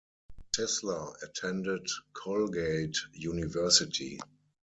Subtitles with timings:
[0.55, 4.19] Sisler attended Colgate University.